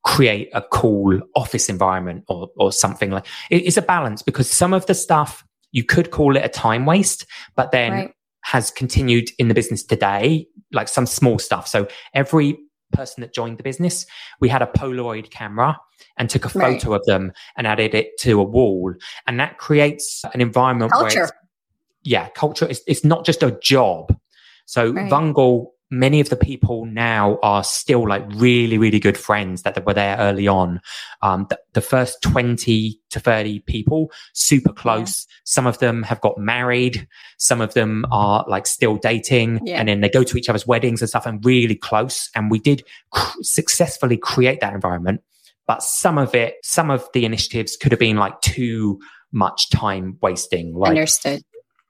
[0.04, 4.86] create a cool office environment or, or something like it's a balance because some of
[4.86, 8.14] the stuff you could call it a time waste, but then right.
[8.42, 11.66] has continued in the business today, like some small stuff.
[11.66, 12.56] So every
[12.96, 14.06] person that joined the business,
[14.40, 15.78] we had a Polaroid camera
[16.16, 16.96] and took a photo right.
[16.96, 18.94] of them and added it to a wall.
[19.26, 21.20] And that creates an environment Culture.
[21.20, 21.30] where
[22.02, 24.16] yeah, culture is it's not just a job.
[24.64, 25.10] So right.
[25.10, 29.94] Vungle many of the people now are still like really, really good friends that were
[29.94, 30.80] there early on.
[31.22, 35.26] Um, the, the, first 20 to 30 people, super close.
[35.28, 35.34] Yeah.
[35.44, 37.06] Some of them have got married.
[37.38, 39.78] Some of them are like still dating yeah.
[39.78, 42.30] and then they go to each other's weddings and stuff and really close.
[42.34, 45.22] And we did cr- successfully create that environment.
[45.66, 49.00] But some of it, some of the initiatives could have been like too
[49.32, 50.74] much time wasting.
[50.74, 51.42] Like, Understood.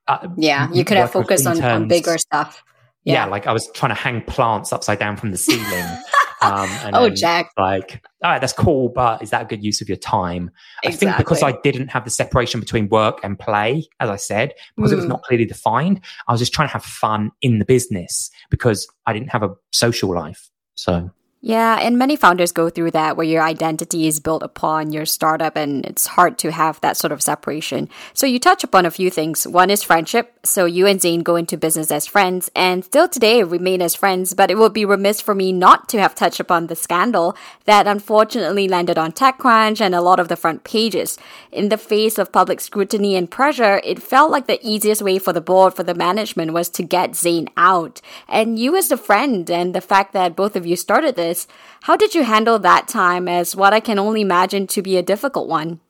[0.09, 2.63] Uh, yeah, you could have focused on, on bigger stuff
[3.07, 3.25] yeah.
[3.25, 3.27] yeah.
[3.27, 5.65] like I was trying to hang plants upside down from the ceiling.
[6.43, 7.51] um, and oh, Jack!
[7.57, 10.51] Like, all right, that's cool, but is that a good use of your time?
[10.83, 10.89] Exactly.
[11.09, 14.53] I think because I didn't have the separation between work and play, as I said,
[14.77, 14.95] because mm.
[14.95, 15.11] it was mm.
[15.11, 19.13] not clearly defined, I was just trying to have fun in the business because I
[19.13, 20.51] didn't have a social life.
[20.75, 21.11] So
[21.47, 25.55] yeah, and many founders go through that where your identity is built upon your startup
[25.55, 27.89] and it's hard to have that sort of separation.
[28.15, 29.47] So you touch upon a few things.
[29.47, 30.41] One is friendship.
[30.43, 34.35] So you and Zain go into business as friends and still today remain as friends,
[34.35, 37.87] but it would be remiss for me not to have touched upon the scandal that
[37.87, 41.17] unfortunately landed on TechCrunch and a lot of the front pages.
[41.53, 45.33] In the face of public scrutiny and pressure, it felt like the easiest way for
[45.33, 48.01] the board, for the management was to get Zain out.
[48.29, 51.36] And you as a friend and the fact that both of you started this
[51.83, 55.03] how did you handle that time as what I can only imagine to be a
[55.03, 55.81] difficult one?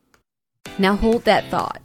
[0.79, 1.81] Now hold that thought.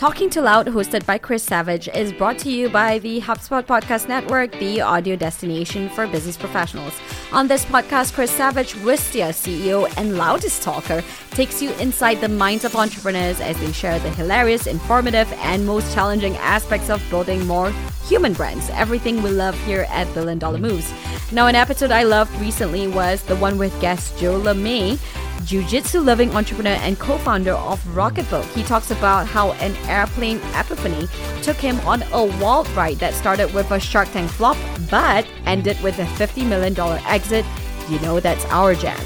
[0.00, 4.08] Talking Too Loud, hosted by Chris Savage, is brought to you by the HubSpot Podcast
[4.08, 6.94] Network, the audio destination for business professionals.
[7.32, 12.64] On this podcast, Chris Savage, Wistia CEO and loudest talker, takes you inside the minds
[12.64, 17.70] of entrepreneurs as they share the hilarious, informative, and most challenging aspects of building more
[18.06, 18.70] human brands.
[18.70, 20.90] Everything we love here at Billion Dollar Moves.
[21.30, 24.98] Now, an episode I loved recently was the one with guest Joe LeMay
[25.44, 28.44] jiu-jitsu loving entrepreneur and co-founder of Rocketbook.
[28.54, 31.08] He talks about how an airplane epiphany
[31.42, 34.56] took him on a wild ride that started with a Shark Tank flop
[34.90, 37.44] but ended with a $50 million exit.
[37.88, 39.00] You know that's our jam.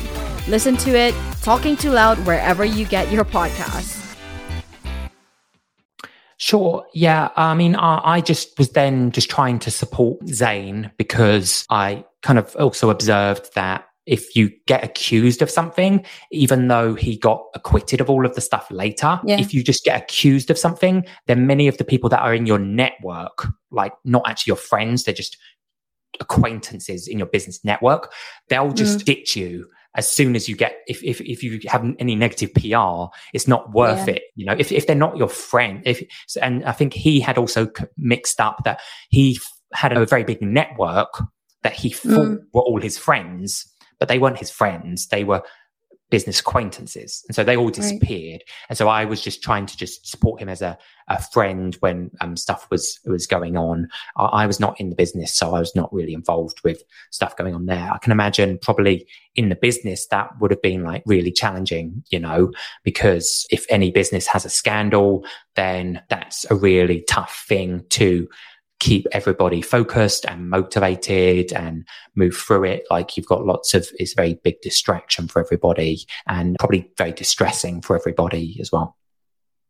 [0.49, 4.05] Listen to it, talking too loud wherever you get your podcasts.
[6.37, 6.85] Sure.
[6.93, 7.31] Yeah.
[7.37, 12.39] I mean, I, I, just was then just trying to support Zain because I kind
[12.39, 18.01] of also observed that if you get accused of something, even though he got acquitted
[18.01, 19.39] of all of the stuff later, yeah.
[19.39, 22.47] if you just get accused of something, then many of the people that are in
[22.47, 25.39] your network, like not actually your friends, they're just
[26.21, 28.13] acquaintances in your business network,
[28.49, 29.05] they'll just mm.
[29.05, 33.07] ditch you as soon as you get if if if you have any negative PR,
[33.33, 34.15] it's not worth yeah.
[34.15, 34.23] it.
[34.35, 36.03] You know, if if they're not your friend, if
[36.43, 39.39] and I think he had also mixed up that he
[39.73, 41.23] had a very big network
[41.63, 42.39] that he thought mm.
[42.53, 43.67] were all his friends
[43.99, 45.09] but they weren't his friends.
[45.09, 45.43] They were
[46.11, 47.25] business acquaintances.
[47.29, 48.43] And so they all disappeared.
[48.45, 48.67] Right.
[48.69, 50.79] And so I was just trying to just support him as a,
[51.09, 53.89] a friend when um, stuff was, was going on.
[54.17, 57.37] I, I, was not in the business, so I was not really involved with stuff
[57.37, 57.91] going on there.
[57.93, 62.21] I can imagine probably in the business that would have been like really challenging, you
[62.21, 62.53] know,
[62.85, 65.25] because if any business has a scandal,
[65.57, 68.29] then that's a really tough thing to
[68.81, 72.85] keep everybody focused and motivated and move through it.
[72.91, 77.13] Like you've got lots of, it's a very big distraction for everybody and probably very
[77.13, 78.97] distressing for everybody as well.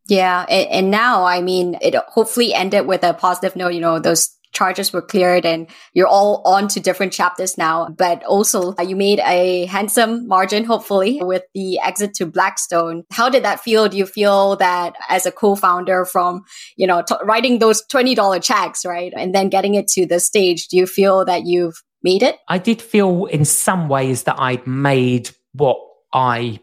[0.06, 0.44] Yeah.
[0.48, 4.36] And, and now, I mean, it hopefully ended with a positive note, you know, those
[4.54, 7.88] charges were cleared and you're all on to different chapters now.
[7.88, 13.04] But also uh, you made a handsome margin, hopefully with the exit to Blackstone.
[13.10, 13.88] How did that feel?
[13.88, 16.44] Do you feel that as a co-founder from,
[16.76, 19.12] you know, t- writing those $20 checks, right?
[19.16, 22.36] And then getting it to the stage, do you feel that you've made it?
[22.48, 25.78] I did feel in some ways that I'd made what
[26.12, 26.60] I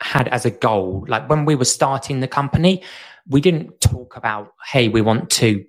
[0.00, 1.04] had as a goal.
[1.08, 2.82] Like when we were starting the company,
[3.28, 5.64] we didn't talk about, hey, we want to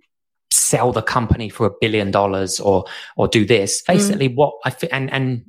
[0.57, 3.81] sell the company for a billion dollars or or do this.
[3.83, 3.93] Mm.
[3.93, 4.35] Basically, mm.
[4.35, 5.45] what I fi- and and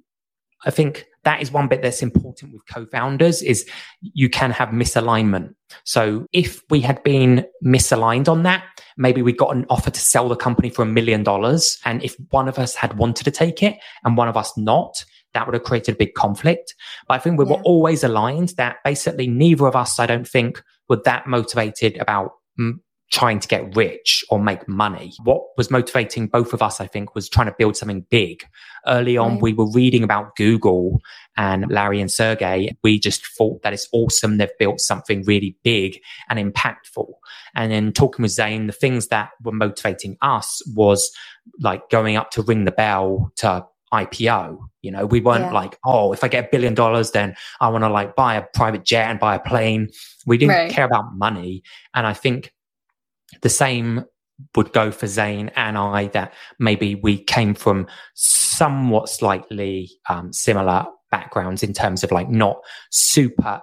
[0.64, 3.68] I think that is one bit that's important with co-founders is
[4.00, 5.54] you can have misalignment.
[5.84, 8.64] So if we had been misaligned on that,
[8.96, 11.78] maybe we got an offer to sell the company for a million dollars.
[11.84, 15.04] And if one of us had wanted to take it and one of us not,
[15.34, 16.74] that would have created a big conflict.
[17.06, 17.56] But I think we yeah.
[17.56, 22.32] were always aligned that basically neither of us, I don't think, were that motivated about
[23.10, 25.12] trying to get rich or make money.
[25.24, 28.44] What was motivating both of us, I think, was trying to build something big.
[28.86, 29.42] Early on, right.
[29.42, 31.00] we were reading about Google
[31.36, 32.76] and Larry and Sergey.
[32.82, 34.36] We just thought that it's awesome.
[34.36, 35.98] They've built something really big
[36.28, 37.08] and impactful.
[37.54, 41.10] And then talking with Zain, the things that were motivating us was
[41.60, 44.58] like going up to ring the bell to IPO.
[44.82, 45.52] You know, we weren't yeah.
[45.52, 48.42] like, oh, if I get a billion dollars, then I want to like buy a
[48.54, 49.88] private jet and buy a plane.
[50.26, 50.70] We didn't right.
[50.70, 51.62] care about money.
[51.94, 52.52] And I think
[53.42, 54.04] the same
[54.54, 60.86] would go for Zain and I that maybe we came from somewhat slightly um, similar
[61.10, 62.60] backgrounds in terms of like not
[62.90, 63.60] super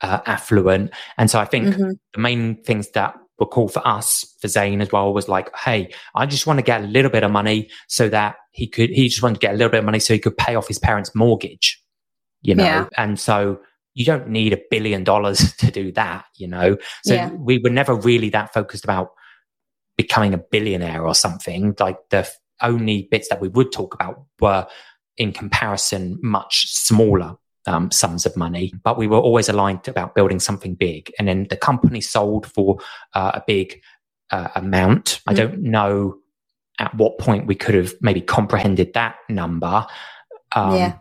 [0.00, 0.92] uh, affluent.
[1.18, 1.90] And so I think mm-hmm.
[2.14, 5.92] the main things that were cool for us, for Zain as well, was like, hey,
[6.14, 9.08] I just want to get a little bit of money so that he could, he
[9.08, 10.78] just wanted to get a little bit of money so he could pay off his
[10.78, 11.82] parents' mortgage,
[12.42, 12.64] you know?
[12.64, 12.86] Yeah.
[12.96, 13.60] And so
[13.94, 16.76] you don't need a billion dollars to do that, you know?
[17.04, 17.30] So yeah.
[17.30, 19.10] we were never really that focused about
[19.96, 21.74] becoming a billionaire or something.
[21.78, 22.28] Like the
[22.60, 24.66] only bits that we would talk about were
[25.16, 27.36] in comparison much smaller
[27.66, 31.12] um, sums of money, but we were always aligned about building something big.
[31.18, 32.78] And then the company sold for
[33.14, 33.80] uh, a big
[34.30, 35.04] uh, amount.
[35.04, 35.30] Mm-hmm.
[35.30, 36.18] I don't know
[36.78, 39.86] at what point we could have maybe comprehended that number.
[40.52, 40.96] Um, yeah.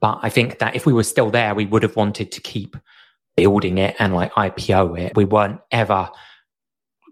[0.00, 2.76] But I think that if we were still there, we would have wanted to keep
[3.36, 5.16] building it and like IPO it.
[5.16, 6.08] We weren't ever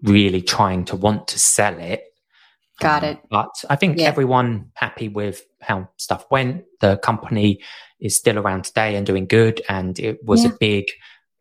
[0.03, 2.03] really trying to want to sell it.
[2.79, 3.19] Got um, it.
[3.29, 4.05] But I think yeah.
[4.05, 6.63] everyone happy with how stuff went.
[6.79, 7.61] The company
[7.99, 9.61] is still around today and doing good.
[9.67, 10.51] And it was yeah.
[10.51, 10.85] a big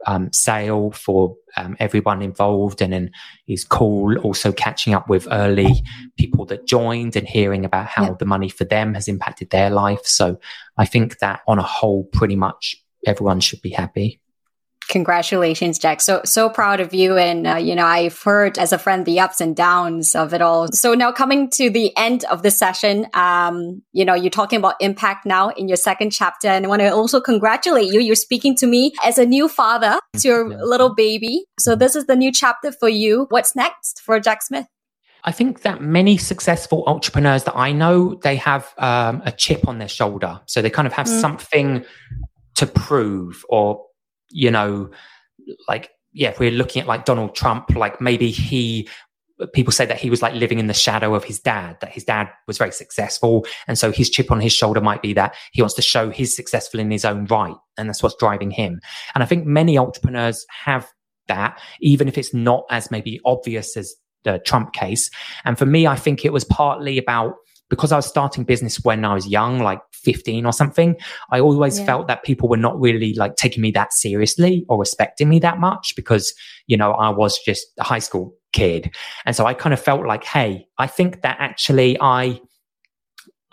[0.07, 2.80] um, sale for um, everyone involved.
[2.80, 3.11] And then
[3.46, 5.82] is cool also catching up with early
[6.16, 8.14] people that joined and hearing about how yeah.
[8.18, 10.05] the money for them has impacted their life.
[10.05, 10.38] So
[10.76, 12.76] I think that on a whole, pretty much
[13.07, 14.20] everyone should be happy.
[14.89, 16.01] Congratulations, Jack.
[16.01, 17.18] So, so proud of you.
[17.18, 20.41] And, uh, you know, I've heard as a friend the ups and downs of it
[20.41, 20.68] all.
[20.72, 24.76] So now coming to the end of the session, um, you know, you're talking about
[24.80, 26.49] impact now in your second chapter.
[26.49, 28.01] And I want to also congratulate you.
[28.01, 30.62] You're speaking to me as a new father to your yeah.
[30.62, 31.45] little baby.
[31.59, 33.26] So this is the new chapter for you.
[33.28, 34.66] What's next for Jack Smith?
[35.24, 39.78] I think that many successful entrepreneurs that I know, they have um, a chip on
[39.78, 40.41] their shoulder.
[40.47, 41.20] So they kind of have mm.
[41.20, 41.84] something
[42.55, 43.84] to prove or
[44.31, 44.91] you know,
[45.68, 48.89] like, yeah, if we're looking at like Donald Trump, like maybe he,
[49.53, 52.05] people say that he was like living in the shadow of his dad, that his
[52.05, 53.47] dad was very successful.
[53.66, 56.35] And so his chip on his shoulder might be that he wants to show he's
[56.35, 57.55] successful in his own right.
[57.76, 58.81] And that's what's driving him.
[59.14, 60.89] And I think many entrepreneurs have
[61.29, 65.11] that, even if it's not as maybe obvious as the Trump case.
[65.45, 67.35] And for me, I think it was partly about
[67.70, 70.96] because I was starting business when I was young, like 15 or something,
[71.30, 71.86] I always yeah.
[71.86, 75.58] felt that people were not really like taking me that seriously or respecting me that
[75.58, 76.34] much because,
[76.66, 78.94] you know, I was just a high school kid.
[79.26, 82.40] And so I kind of felt like, hey, I think that actually I,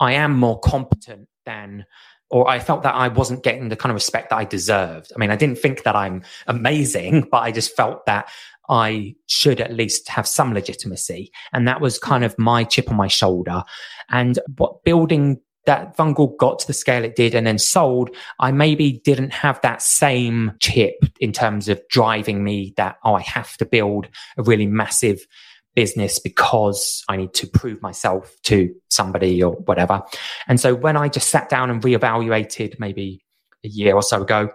[0.00, 1.84] I am more competent than
[2.28, 5.12] or I felt that I wasn't getting the kind of respect that I deserved.
[5.14, 8.28] I mean, I didn't think that I'm amazing, but I just felt that
[8.68, 11.30] I should at least have some legitimacy.
[11.52, 13.62] And that was kind of my chip on my shoulder.
[14.10, 18.52] And what building that Vungle got to the scale it did and then sold, I
[18.52, 23.56] maybe didn't have that same chip in terms of driving me that, oh, I have
[23.58, 25.26] to build a really massive
[25.74, 30.02] business because I need to prove myself to somebody or whatever.
[30.48, 33.22] And so when I just sat down and reevaluated maybe
[33.62, 34.50] a year or so ago,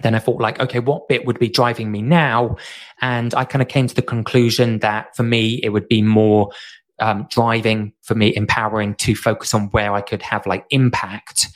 [0.00, 2.56] then I thought like, okay, what bit would be driving me now?
[3.00, 6.50] And I kind of came to the conclusion that for me, it would be more
[6.98, 11.48] um, driving for me, empowering to focus on where I could have like impact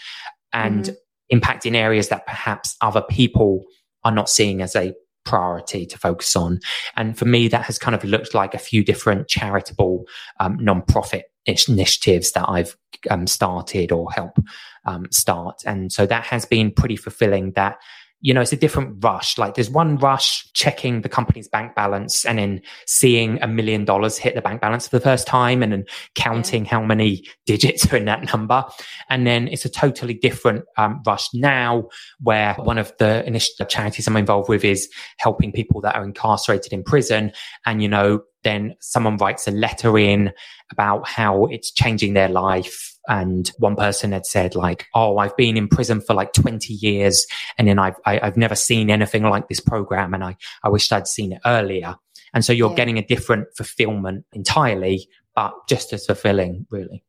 [0.53, 0.95] and mm-hmm.
[1.31, 3.65] impact in areas that perhaps other people
[4.05, 4.93] are not seeing as a
[5.25, 6.61] priority to focus on.
[6.97, 10.05] And for me, that has kind of looked like a few different charitable
[10.41, 12.77] um, non-profit initiatives that I've
[13.11, 14.39] um, started or help
[14.85, 15.63] um, start.
[15.67, 17.79] And so that has been pretty fulfilling that
[18.21, 19.37] you know, it's a different rush.
[19.37, 24.17] Like there's one rush checking the company's bank balance and then seeing a million dollars
[24.17, 27.97] hit the bank balance for the first time and then counting how many digits are
[27.97, 28.65] in that number.
[29.11, 31.89] And then it's a totally different um, rush now
[32.21, 34.89] where one of the initial charities I'm involved with is
[35.19, 37.33] helping people that are incarcerated in prison.
[37.67, 40.33] And, you know, then someone writes a letter in
[40.73, 45.57] about how it's changing their life and one person had said like, "Oh, I've been
[45.57, 47.27] in prison for like 20 years,
[47.59, 50.37] and then I've I, have i have never seen anything like this program, and I
[50.63, 51.97] I wished I'd seen it earlier."
[52.35, 52.77] And so you're yeah.
[52.77, 57.03] getting a different fulfillment entirely, but just as fulfilling, really.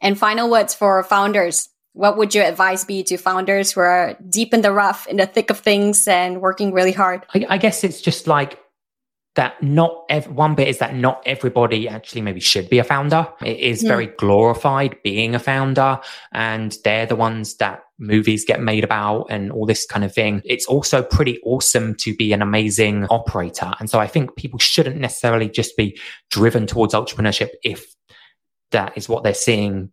[0.00, 1.68] And final words for founders.
[1.92, 5.26] What would your advice be to founders who are deep in the rough, in the
[5.26, 7.24] thick of things, and working really hard?
[7.34, 8.58] I, I guess it's just like
[9.36, 13.28] that not ev- one bit is that not everybody actually maybe should be a founder.
[13.42, 13.90] It is yeah.
[13.90, 16.00] very glorified being a founder
[16.32, 20.40] and they're the ones that movies get made about and all this kind of thing.
[20.44, 23.72] It's also pretty awesome to be an amazing operator.
[23.78, 25.98] And so I think people shouldn't necessarily just be
[26.30, 27.94] driven towards entrepreneurship if
[28.70, 29.90] that is what they're seeing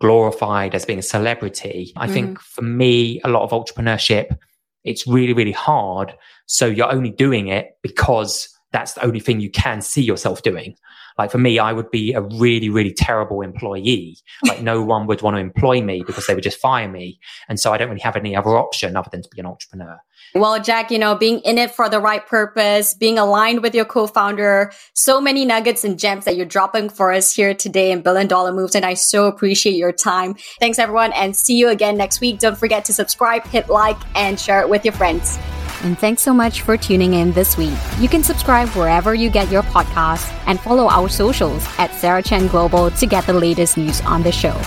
[0.00, 1.92] glorified as being a celebrity.
[1.96, 2.12] I mm.
[2.12, 4.38] think for me, a lot of entrepreneurship,
[4.84, 6.14] it's really, really hard.
[6.46, 10.76] So you're only doing it because that's the only thing you can see yourself doing.
[11.18, 14.16] Like for me, I would be a really, really terrible employee.
[14.46, 17.18] Like no one would want to employ me because they would just fire me.
[17.48, 19.98] And so I don't really have any other option other than to be an entrepreneur.
[20.34, 23.84] Well, Jack, you know, being in it for the right purpose, being aligned with your
[23.84, 28.28] co-founder, so many nuggets and gems that you're dropping for us here today in Billion
[28.28, 28.74] Dollar Moves.
[28.74, 30.36] And I so appreciate your time.
[30.60, 32.38] Thanks everyone and see you again next week.
[32.38, 35.38] Don't forget to subscribe, hit like, and share it with your friends.
[35.82, 37.78] And thanks so much for tuning in this week.
[37.98, 42.48] You can subscribe wherever you get your podcasts and follow our socials at Sarah Chen
[42.48, 44.60] Global to get the latest news on the show.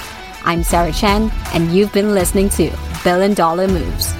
[0.44, 2.72] I'm Sarah Chen, and you've been listening to
[3.04, 4.14] Billion Dollar Moves.